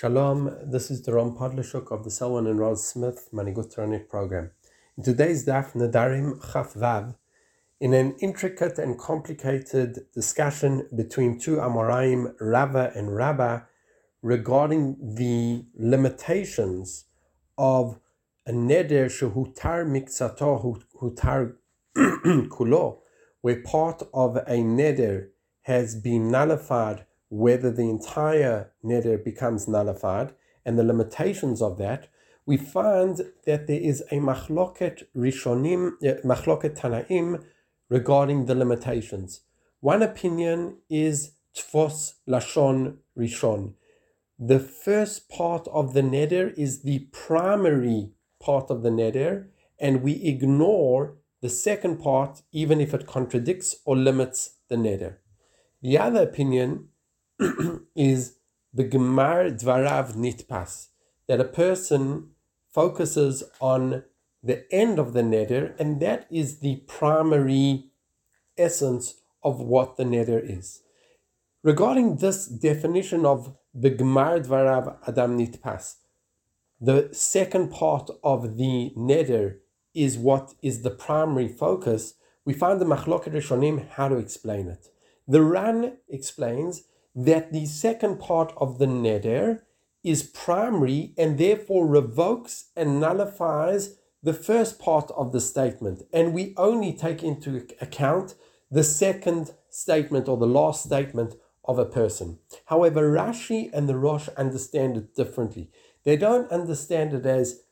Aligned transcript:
Shalom, 0.00 0.56
this 0.64 0.92
is 0.92 1.02
the 1.02 1.12
Ron 1.12 1.36
Podlashuk 1.36 1.90
of 1.90 2.04
the 2.04 2.10
Selwyn 2.12 2.46
and 2.46 2.60
Rose 2.60 2.86
Smith 2.86 3.30
Manigut 3.34 4.08
program. 4.08 4.52
In 4.96 5.02
today's 5.02 5.44
Daf 5.44 5.72
Nedarim 5.72 6.40
Chaf 6.52 6.74
Vav, 6.74 7.16
in 7.80 7.92
an 7.94 8.14
intricate 8.20 8.78
and 8.78 8.96
complicated 8.96 10.06
discussion 10.14 10.86
between 10.94 11.40
two 11.40 11.56
Amoraim, 11.56 12.32
Rava 12.40 12.92
and 12.94 13.16
Rabba, 13.16 13.66
regarding 14.22 15.16
the 15.16 15.64
limitations 15.76 17.06
of 17.58 17.98
a 18.46 18.52
neder 18.52 19.06
shehutar 19.06 19.84
miksato 19.84 20.80
hutar 21.02 21.54
kulo, 21.96 22.98
where 23.40 23.60
part 23.62 24.04
of 24.14 24.36
a 24.36 24.58
neder 24.58 25.30
has 25.62 25.96
been 25.96 26.30
nullified 26.30 27.04
whether 27.28 27.70
the 27.70 27.88
entire 27.88 28.72
neder 28.84 29.22
becomes 29.22 29.68
nullified 29.68 30.32
and 30.64 30.78
the 30.78 30.84
limitations 30.84 31.62
of 31.62 31.78
that, 31.78 32.08
we 32.46 32.56
find 32.56 33.20
that 33.44 33.66
there 33.66 33.80
is 33.80 34.02
a 34.10 34.16
machloket 34.16 35.04
rishonim, 35.14 35.92
eh, 36.02 36.14
machloket 36.24 36.78
tanaim 36.78 37.44
regarding 37.90 38.46
the 38.46 38.54
limitations. 38.54 39.42
One 39.80 40.02
opinion 40.02 40.78
is 40.88 41.32
tfos 41.54 42.14
lashon 42.26 42.96
rishon. 43.16 43.74
The 44.38 44.60
first 44.60 45.28
part 45.28 45.68
of 45.68 45.94
the 45.94 46.02
neder 46.02 46.54
is 46.56 46.82
the 46.82 47.00
primary 47.12 48.12
part 48.40 48.70
of 48.70 48.82
the 48.82 48.90
neder, 48.90 49.48
and 49.78 50.02
we 50.02 50.12
ignore 50.24 51.16
the 51.40 51.48
second 51.48 51.98
part 51.98 52.42
even 52.52 52.80
if 52.80 52.94
it 52.94 53.06
contradicts 53.06 53.76
or 53.84 53.96
limits 53.96 54.56
the 54.68 54.76
neder. 54.76 55.16
The 55.82 55.98
other 55.98 56.22
opinion 56.22 56.88
is 57.94 58.36
the 58.72 58.84
Gemar 58.84 59.58
Dvarav 59.60 60.14
Nitpas, 60.14 60.88
that 61.26 61.40
a 61.40 61.44
person 61.44 62.30
focuses 62.70 63.44
on 63.60 64.04
the 64.42 64.64
end 64.72 64.98
of 64.98 65.12
the 65.12 65.22
neder, 65.22 65.78
and 65.78 66.00
that 66.00 66.26
is 66.30 66.58
the 66.58 66.76
primary 66.86 67.90
essence 68.56 69.14
of 69.42 69.60
what 69.60 69.96
the 69.96 70.04
neder 70.04 70.40
is. 70.42 70.82
Regarding 71.62 72.16
this 72.16 72.46
definition 72.46 73.26
of 73.26 73.56
Begmar 73.76 74.44
Dvarav 74.44 74.96
Adam 75.06 75.38
Nitpas, 75.38 75.96
the 76.80 77.08
second 77.12 77.70
part 77.70 78.10
of 78.22 78.56
the 78.56 78.92
neder 78.96 79.56
is 79.94 80.16
what 80.16 80.54
is 80.62 80.82
the 80.82 80.90
primary 80.90 81.48
focus. 81.48 82.14
We 82.44 82.52
find 82.52 82.80
the 82.80 82.84
Machloket 82.84 83.32
Rishonim 83.32 83.88
how 83.90 84.08
to 84.08 84.16
explain 84.16 84.68
it. 84.68 84.88
The 85.26 85.42
Ran 85.42 85.98
explains 86.08 86.84
that 87.18 87.52
the 87.52 87.66
second 87.66 88.20
part 88.20 88.52
of 88.58 88.78
the 88.78 88.86
neder 88.86 89.62
is 90.04 90.22
primary 90.22 91.12
and 91.18 91.36
therefore 91.36 91.84
revokes 91.84 92.66
and 92.76 93.00
nullifies 93.00 93.96
the 94.22 94.32
first 94.32 94.78
part 94.78 95.10
of 95.16 95.32
the 95.32 95.40
statement. 95.40 96.02
And 96.12 96.32
we 96.32 96.54
only 96.56 96.92
take 96.92 97.24
into 97.24 97.66
account 97.80 98.36
the 98.70 98.84
second 98.84 99.50
statement 99.68 100.28
or 100.28 100.36
the 100.36 100.46
last 100.46 100.84
statement 100.84 101.34
of 101.64 101.80
a 101.80 101.84
person. 101.84 102.38
However, 102.66 103.12
Rashi 103.12 103.68
and 103.72 103.88
the 103.88 103.98
Rosh 103.98 104.28
understand 104.36 104.96
it 104.96 105.16
differently. 105.16 105.72
They 106.04 106.16
don't 106.16 106.50
understand 106.52 107.14
it 107.14 107.26
as 107.26 107.62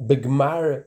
Bigmar 0.00 0.84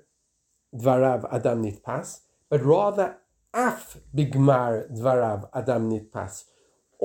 Dvarav 0.73 1.27
Adam 1.29 1.61
Nitpas, 1.63 2.21
but 2.49 2.63
rather 2.63 3.17
Af 3.53 3.97
Bigmar 4.15 4.89
Dvarav 4.97 5.49
Adam 5.53 5.91
Nitpas 5.91 6.45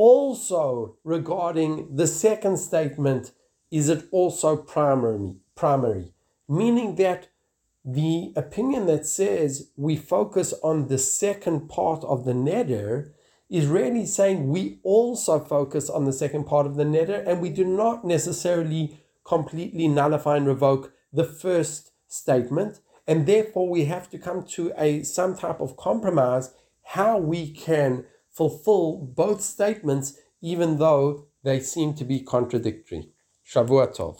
also 0.00 0.96
regarding 1.04 1.94
the 1.94 2.06
second 2.06 2.56
statement, 2.56 3.32
is 3.70 3.90
it 3.90 4.06
also 4.10 4.56
primary? 4.56 5.36
Primary, 5.54 6.14
meaning 6.48 6.94
that 6.94 7.28
the 7.84 8.32
opinion 8.34 8.86
that 8.86 9.04
says 9.04 9.72
we 9.76 9.96
focus 9.96 10.54
on 10.62 10.88
the 10.88 10.96
second 10.96 11.68
part 11.68 12.02
of 12.04 12.24
the 12.24 12.32
neder 12.32 13.10
is 13.50 13.66
really 13.66 14.06
saying 14.06 14.48
we 14.48 14.80
also 14.84 15.38
focus 15.38 15.90
on 15.90 16.06
the 16.06 16.14
second 16.14 16.44
part 16.44 16.66
of 16.66 16.76
the 16.76 16.84
neder 16.84 17.22
and 17.26 17.42
we 17.42 17.50
do 17.50 17.64
not 17.64 18.02
necessarily 18.02 18.98
completely 19.22 19.86
nullify 19.86 20.38
and 20.38 20.46
revoke 20.46 20.94
the 21.12 21.24
first 21.24 21.90
statement 22.08 22.80
and 23.06 23.26
therefore 23.26 23.68
we 23.68 23.84
have 23.84 24.08
to 24.08 24.18
come 24.18 24.44
to 24.44 24.72
a 24.78 25.02
some 25.02 25.36
type 25.36 25.60
of 25.60 25.76
compromise 25.76 26.54
how 26.84 27.18
we 27.18 27.50
can 27.50 28.04
fulfill 28.30 28.96
both 28.96 29.40
statements 29.40 30.18
even 30.40 30.78
though 30.78 31.26
they 31.42 31.60
seem 31.60 31.94
to 31.94 32.04
be 32.04 32.20
contradictory. 32.20 33.10
Shavua 33.44 33.94
Tov. 33.94 34.18